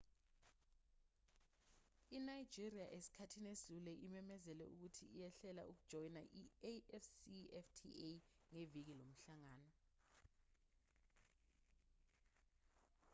[2.17, 6.21] inigeria esikhathini esidlule imemezele ukuthi ihlela ukujoyina
[6.73, 8.11] i-afcfta
[8.53, 9.71] ngeviki lomhlangano